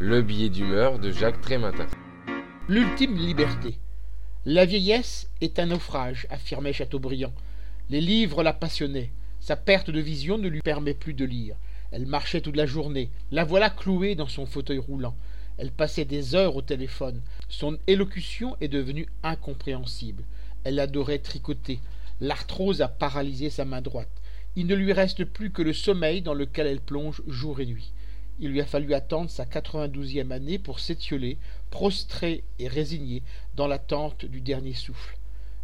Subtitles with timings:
[0.00, 1.88] Le billet d'humeur de Jacques Trématin.
[2.68, 3.78] L'ultime liberté.
[4.44, 7.32] La vieillesse est un naufrage, affirmait Chateaubriand.
[7.90, 9.10] Les livres la passionnaient.
[9.40, 11.56] Sa perte de vision ne lui permet plus de lire.
[11.90, 13.10] Elle marchait toute la journée.
[13.32, 15.16] La voilà clouée dans son fauteuil roulant.
[15.56, 17.20] Elle passait des heures au téléphone.
[17.48, 20.22] Son élocution est devenue incompréhensible.
[20.62, 21.80] Elle adorait tricoter.
[22.20, 24.22] L'arthrose a paralysé sa main droite.
[24.54, 27.90] Il ne lui reste plus que le sommeil dans lequel elle plonge jour et nuit.
[28.40, 31.38] Il lui a fallu attendre sa quatre-vingt-douzième année pour s'étioler,
[31.70, 33.22] prostré et résigné,
[33.56, 35.18] dans l'attente du dernier souffle.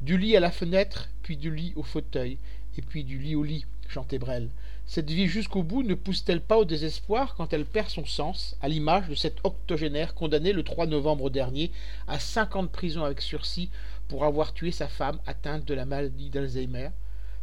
[0.00, 2.38] Du lit à la fenêtre, puis du lit au fauteuil,
[2.78, 4.50] et puis du lit au lit, chantait Brel.
[4.86, 8.68] Cette vie jusqu'au bout ne pousse-t-elle pas au désespoir quand elle perd son sens, à
[8.68, 11.72] l'image de cet octogénaire condamné le 3 novembre dernier
[12.06, 13.68] à cinq ans de prison avec sursis
[14.08, 16.90] pour avoir tué sa femme atteinte de la maladie d'Alzheimer?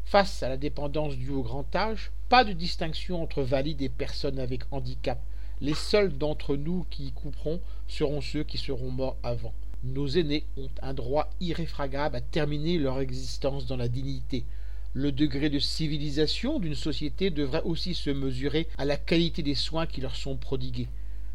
[0.10, 4.40] Face à la dépendance due au grand âge, pas de distinction entre valides et personnes
[4.40, 5.20] avec handicap.
[5.60, 7.60] Les seuls d'entre nous qui y couperont
[7.90, 9.54] seront ceux qui seront morts avant.
[9.84, 14.46] Nos aînés ont un droit irréfragable à terminer leur existence dans la dignité.
[14.94, 19.88] Le degré de civilisation d'une société devrait aussi se mesurer à la qualité des soins
[19.88, 20.88] qui leur sont prodigués.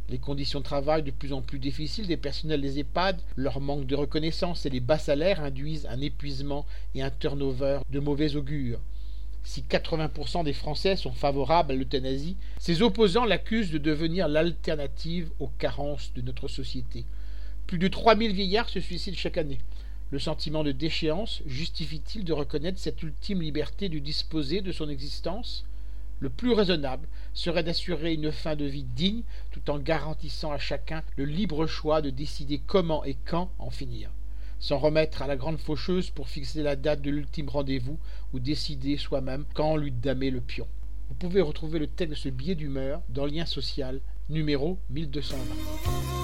[0.08, 3.86] Les conditions de travail de plus en plus difficiles des personnels des EHPAD, leur manque
[3.86, 8.80] de reconnaissance et les bas salaires induisent un épuisement et un turnover de mauvais augure.
[9.44, 15.48] Si 80% des Français sont favorables à l'euthanasie, ses opposants l'accusent de devenir l'alternative aux
[15.58, 17.04] carences de notre société.
[17.66, 19.58] Plus de 3000 vieillards se suicident chaque année.
[20.10, 25.64] Le sentiment de déchéance justifie-t-il de reconnaître cette ultime liberté de disposer de son existence?
[26.22, 31.02] Le plus raisonnable serait d'assurer une fin de vie digne tout en garantissant à chacun
[31.16, 34.08] le libre choix de décider comment et quand en finir.
[34.60, 37.98] S'en remettre à la grande faucheuse pour fixer la date de l'ultime rendez-vous
[38.32, 40.68] ou décider soi-même quand lui damer le pion.
[41.08, 44.00] Vous pouvez retrouver le texte de ce billet d'humeur dans Lien social
[44.30, 46.21] numéro 1220.